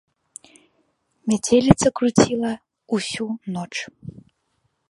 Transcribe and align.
Мяцеліца 1.33 1.87
круціла 1.99 2.51
ўсю 2.97 3.27
ноч. 3.59 3.71